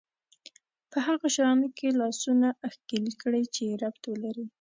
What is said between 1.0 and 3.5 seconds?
هغو شيانو کې لاسونه ښکېل کړي